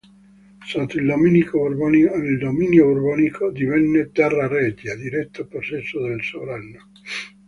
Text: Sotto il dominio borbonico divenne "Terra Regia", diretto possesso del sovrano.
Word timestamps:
Sotto 0.65 0.97
il 0.97 1.05
dominio 1.05 2.79
borbonico 2.87 3.51
divenne 3.51 4.09
"Terra 4.11 4.47
Regia", 4.47 4.95
diretto 4.95 5.45
possesso 5.45 6.01
del 6.01 6.23
sovrano. 6.23 6.89